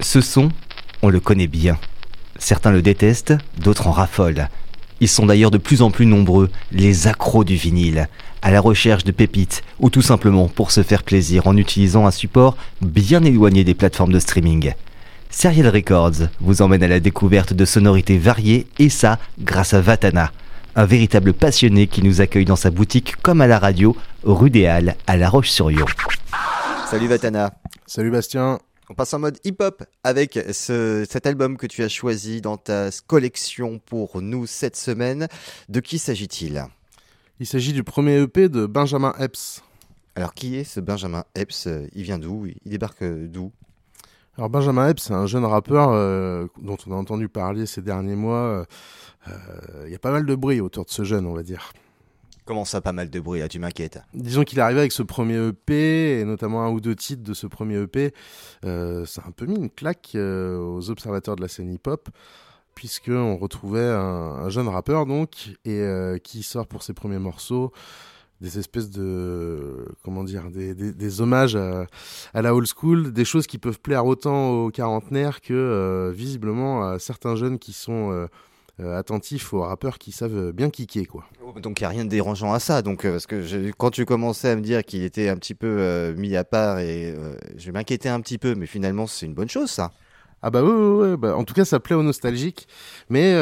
[0.00, 0.50] Ce son,
[1.02, 1.78] on le connaît bien.
[2.38, 4.48] Certains le détestent, d'autres en raffolent.
[5.00, 8.08] Ils sont d'ailleurs de plus en plus nombreux, les accros du vinyle,
[8.42, 12.10] à la recherche de pépites ou tout simplement pour se faire plaisir en utilisant un
[12.10, 14.72] support bien éloigné des plateformes de streaming.
[15.30, 20.32] Serial Records vous emmène à la découverte de sonorités variées et ça grâce à Vatana,
[20.76, 24.66] un véritable passionné qui nous accueille dans sa boutique comme à la radio, rue des
[24.66, 25.86] Halles, à La Roche-sur-Yon.
[26.90, 27.52] Salut Vatana.
[27.86, 28.58] Salut Bastien.
[28.88, 33.80] On passe en mode hip-hop avec cet album que tu as choisi dans ta collection
[33.80, 35.26] pour nous cette semaine.
[35.68, 36.64] De qui s'agit-il?
[37.40, 39.62] Il s'agit du premier EP de Benjamin Epps.
[40.14, 41.68] Alors qui est ce Benjamin Epps?
[41.94, 42.46] Il vient d'où?
[42.46, 43.50] Il débarque d'où?
[44.38, 48.16] Alors Benjamin Epps, c'est un jeune rappeur euh, dont on a entendu parler ces derniers
[48.16, 48.66] mois.
[49.28, 51.72] Euh, il y a pas mal de bruit autour de ce jeune, on va dire.
[52.46, 53.98] Comment ça, pas mal de bruit Tu m'inquiètes.
[54.14, 57.34] Disons qu'il est arrivé avec ce premier EP, et notamment un ou deux titres de
[57.34, 58.14] ce premier EP.
[58.64, 62.08] Euh, ça a un peu mis une claque euh, aux observateurs de la scène hip-hop,
[62.76, 67.72] puisqu'on retrouvait un, jeune rappeur, donc, et euh, qui sort pour ses premiers morceaux
[68.40, 71.86] des espèces de comment dire des, des, hommages à,
[72.34, 76.98] à, la old school des choses qui peuvent plaire autant aux quarantenaires que visiblement à
[76.98, 78.28] certains jeunes qui sont
[78.78, 81.24] euh, attentif aux rappeurs qui savent bien kicker quoi.
[81.42, 82.82] Oh, donc il n'y a rien de dérangeant à ça.
[82.82, 85.78] Donc euh, parce que quand tu commençais à me dire qu'il était un petit peu
[85.78, 87.14] euh, mis à part et
[87.56, 89.92] je m'inquiétais un petit peu, mais finalement c'est une bonne chose ça.
[90.42, 92.68] Ah bah oui, oui, bah, en tout cas ça plaît aux nostalgiques,
[93.08, 93.34] mais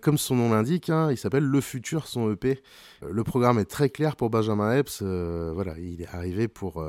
[0.00, 2.62] comme son nom l'indique, hein, il s'appelle Le Futur, son EP.
[3.06, 6.82] Le programme est très clair pour Benjamin Epps, voilà, il est arrivé pour,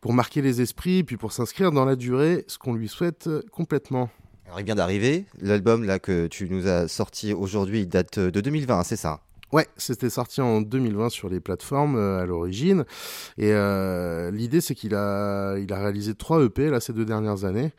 [0.00, 4.08] pour marquer les esprits, puis pour s'inscrire dans la durée, ce qu'on lui souhaite complètement.
[4.46, 5.24] Alors, il vient d'arriver.
[5.40, 9.20] L'album là que tu nous as sorti aujourd'hui, il date de 2020, c'est ça?
[9.52, 12.84] Ouais, c'était sorti en 2020 sur les plateformes euh, à l'origine.
[13.38, 17.44] Et euh, l'idée, c'est qu'il a, il a réalisé trois EP là ces deux dernières
[17.44, 17.72] années.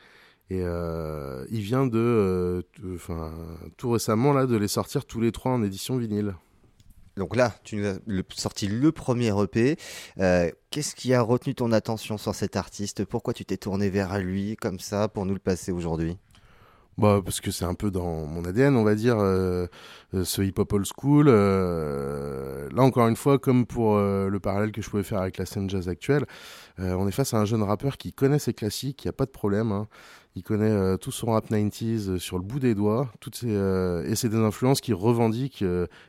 [0.49, 2.63] Et euh, il vient de,
[2.95, 3.33] enfin,
[3.75, 6.35] tout récemment là, de les sortir tous les trois en édition vinyle.
[7.17, 7.97] Donc là, tu nous as
[8.35, 9.75] sorti le premier EP.
[10.69, 13.03] Qu'est-ce qui a retenu ton attention sur cet artiste?
[13.03, 16.17] Pourquoi tu t'es tourné vers lui comme ça pour nous le passer aujourd'hui?
[16.97, 19.67] Bah, parce que c'est un peu dans mon ADN, on va dire, euh,
[20.15, 21.27] euh, ce hip-hop old school.
[21.29, 25.45] Euh, là, encore une fois, comme pour le parallèle que je pouvais faire avec la
[25.45, 26.25] scène jazz actuelle,
[26.79, 29.31] on est face à un jeune rappeur qui connaît ses classiques, n'y a pas de
[29.31, 29.71] problème.
[29.71, 29.87] Hein.
[30.35, 34.29] Il connaît tout son rap 90s sur le bout des doigts, toutes ses, et c'est
[34.29, 35.63] des influences qu'il revendique,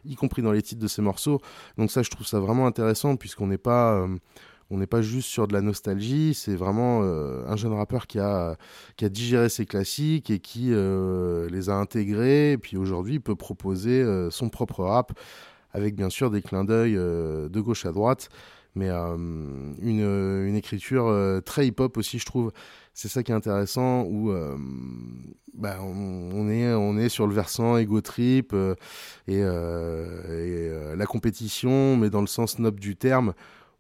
[0.05, 1.41] y compris dans les titres de ses morceaux.
[1.79, 4.07] Donc ça, je trouve ça vraiment intéressant, puisqu'on n'est pas
[4.71, 8.19] on n'est pas juste sur de la nostalgie, c'est vraiment euh, un jeune rappeur qui
[8.19, 8.57] a,
[9.01, 14.31] digéré ses classiques et qui euh, les a intégrés, et puis aujourd'hui peut proposer euh,
[14.31, 15.19] son propre rap,
[15.73, 18.29] avec bien sûr des clins d'œil de gauche à droite,
[18.75, 21.13] mais une, écriture
[21.45, 22.53] très hip-hop aussi, je trouve.
[22.95, 24.33] C'est ça qui est intéressant, où
[25.55, 28.55] bah, on, est, sur le versant ego trip
[29.27, 33.35] et la compétition, mais dans le sens noble du terme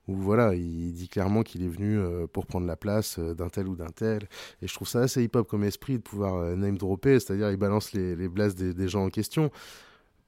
[0.08, 3.50] où voilà, il dit clairement qu'il est venu euh, pour prendre la place euh, d'un
[3.50, 4.22] tel ou d'un tel.
[4.62, 7.58] Et je trouve ça assez hip-hop comme esprit de pouvoir euh, name dropper, c'est-à-dire il
[7.58, 9.50] balance les, les des, gens en question.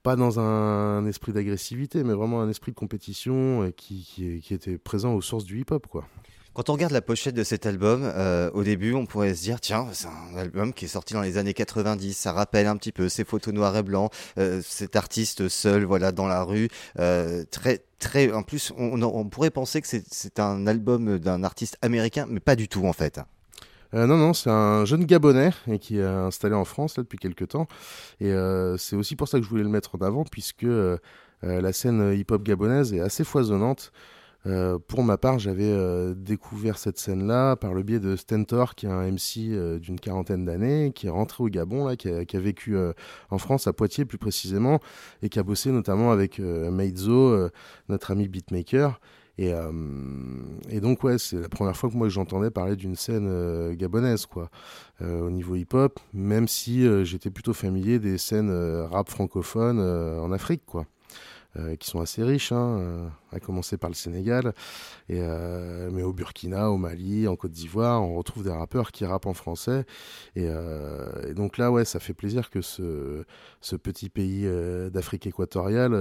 [0.02, 5.20] Pas dans un, esprit d'agressivité, mais vraiment un esprit de compétition qui, était présent aux
[5.22, 5.86] sources du hip-hop.
[6.52, 8.10] Quand on regarde la pochette de cet album,
[8.54, 11.36] au début, on pourrait se dire, tiens, c'est un album qui est sorti dans les
[11.36, 14.10] années 90, ça rappelle un petit peu ces photos noires et blancs,
[14.62, 16.68] cet artiste seul, voilà, dans la rue,
[17.50, 17.84] très,
[18.32, 22.68] en plus, on, pourrait penser que c'est un album d'un artiste américain, mais pas du
[22.68, 23.20] tout, en fait.
[23.94, 25.50] Euh, non, non, c'est un jeune Gabonais
[25.80, 27.66] qui est installé en France là, depuis quelques temps.
[28.20, 30.98] Et euh, c'est aussi pour ça que je voulais le mettre en avant, puisque euh,
[31.42, 33.92] la scène hip-hop gabonaise est assez foisonnante.
[34.46, 38.86] Euh, pour ma part, j'avais euh, découvert cette scène-là par le biais de Stentor, qui
[38.86, 42.40] est un MC euh, d'une quarantaine d'années, qui est rentré au Gabon, là, qui a,
[42.40, 42.76] vécu
[43.30, 44.80] en France, à Poitiers plus précisément,
[45.22, 47.50] et qui a bossé notamment avec Meizo,
[47.88, 49.00] notre ami beatmaker.
[49.36, 49.52] Et,
[50.68, 54.50] et, donc, ouais, c'est la première fois que moi j'entendais parler d'une scène gabonaise, quoi,
[55.03, 58.50] au niveau hip-hop, même si j'étais plutôt familier des scènes
[58.91, 60.86] rap francophones en Afrique, quoi.
[61.58, 64.54] Euh, qui sont assez riches, hein, euh, à commencer par le Sénégal,
[65.10, 69.26] euh, mais au Burkina, au Mali, en Côte d'Ivoire, on retrouve des rappeurs qui rappent
[69.26, 69.84] en français.
[70.36, 70.48] Et,
[71.34, 73.24] donc là, ouais, ça fait plaisir que ce,
[73.82, 74.48] petit pays
[74.92, 75.92] d'Afrique équatoriale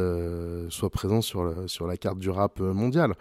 [0.70, 3.16] soit présent sur, la, sur la carte du rap mondial.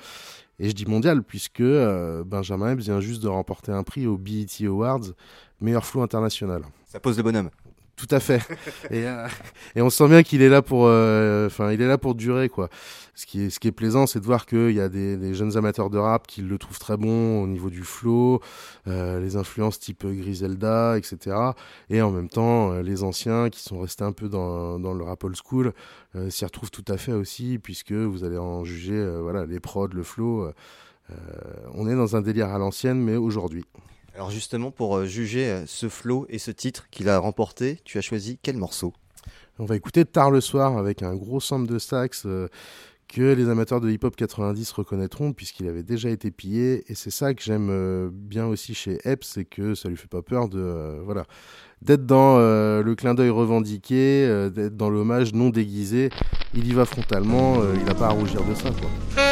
[0.58, 4.46] Et je dis mondial puisque Benjamin Epps vient juste de remporter un prix au BET
[4.66, 5.14] Awards,
[5.60, 6.62] meilleur flou international.
[6.84, 7.50] Ça pose le bonhomme.
[7.98, 8.40] Tout à fait.
[8.90, 9.26] et, euh,
[9.74, 12.48] et on sent bien qu'il est là pour, euh, enfin, il est là pour durer,
[12.48, 12.70] quoi.
[13.18, 15.34] Ce qui est, ce qui est plaisant, c'est de voir qu'il y a des, des,
[15.34, 18.40] jeunes amateurs de rap qui le trouvent très bon au niveau du flow,
[18.86, 21.36] euh, les influences type Griselda, etc.
[21.90, 25.02] Et en même temps, euh, les anciens qui sont restés un peu dans, dans le
[25.02, 25.72] rap old school
[26.14, 29.88] euh, s'y retrouvent tout à fait aussi, puisque vous allez en juger, voilà, les prods,
[29.88, 30.52] le flow.
[31.74, 33.64] on est dans un délire à l'ancienne, mais aujourd'hui.
[34.18, 37.98] Alors justement, pour euh, juger euh, ce flow et ce titre qu'il a remporté, tu
[37.98, 38.92] as choisi quel morceau?
[39.60, 42.48] On va écouter Tard le soir avec un gros sample de sax euh,
[43.06, 47.32] que les amateurs de hip-hop 90 reconnaîtront puisqu'il avait déjà été pillé et c'est ça
[47.32, 51.24] que j'aime bien aussi chez Epps, c'est que ça lui fait pas peur de voilà
[51.80, 56.10] d'être dans le clin d'œil revendiqué, d'être dans l'hommage non déguisé.
[56.54, 59.27] Il y va frontalement, il n'a pas à rougir de ça quoi.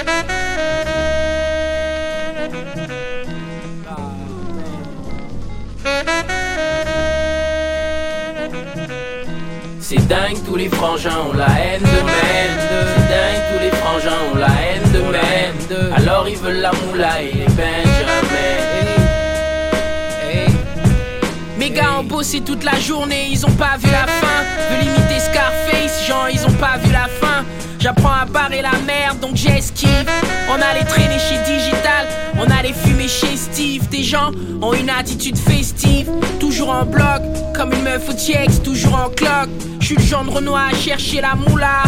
[9.89, 12.61] C'est dingue, tous les frangins ont la haine de merde.
[12.97, 15.93] C'est dingue, tous les frangins ont la haine de merde.
[15.95, 17.77] Alors ils veulent la moula et les Benjamin.
[21.57, 24.43] Mes gars ont bossé toute la journée, ils ont pas vu la fin.
[24.73, 27.45] Veux limiter Scarface, genre ils ont pas vu la fin.
[27.79, 30.11] J'apprends à barrer la merde, donc j'esquive.
[30.49, 32.09] On allait traîner chez Digital,
[32.41, 33.89] on allait fumer chez Steve.
[33.91, 36.11] Des gens ont une attitude festive,
[36.41, 37.23] toujours en bloc,
[37.55, 39.51] comme une meuf au TX, toujours en cloque.
[39.87, 41.85] J'suis le genre de Renoir à chercher la moula.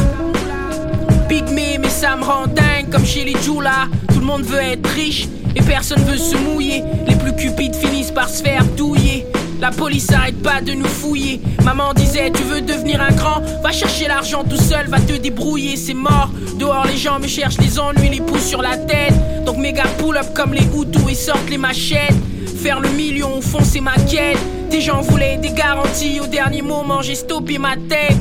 [1.28, 3.88] Big me, mais ça me rend dingue, comme chez les Jula.
[4.14, 6.84] Tout le monde veut être riche, et personne veut se mouiller.
[7.08, 9.26] Les plus cupides finissent par se faire douiller.
[9.60, 11.40] La police arrête pas de nous fouiller.
[11.64, 13.42] Maman disait Tu veux devenir un grand?
[13.64, 16.30] Va chercher l'argent tout seul, va te débrouiller, c'est mort.
[16.56, 19.44] Dehors, les gens me cherchent les ennuis, les pouces sur la tête.
[19.44, 22.14] Donc gars pull up comme les Hutus et sortent les machettes.
[22.62, 24.38] Faire le million au fond, c'est ma quête.
[24.70, 28.16] Des gens voulaient des garanties, au dernier moment, j'ai stoppé ma tête.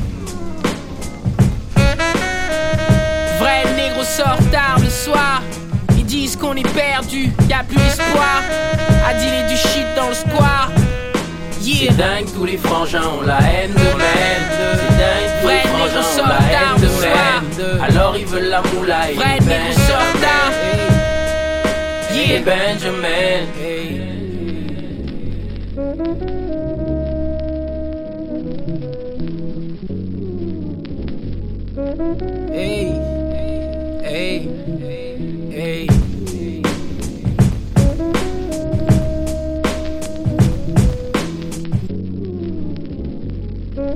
[3.38, 5.42] Vrai négro sort tard le soir.
[5.96, 8.42] Ils disent qu'on est perdu, y a plus d'espoir.
[9.08, 10.70] À dealer du shit dans le square.
[11.60, 14.52] C'est dingue, tous les frangins ont la haine de merde.
[14.74, 16.88] C'est dingue, tous les frangins ont la haine de.
[17.82, 20.36] Alors ils veulent la moula et Vrai les sorta.
[22.12, 23.46] Yeah, Benjamin.
[23.60, 24.07] Hey,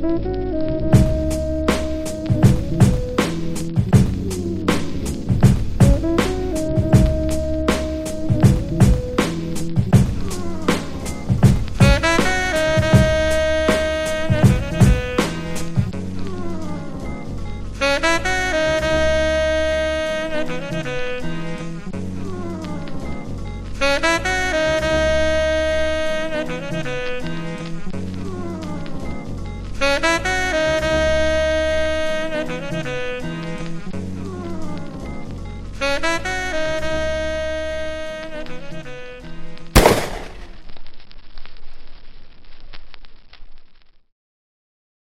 [0.00, 1.01] Música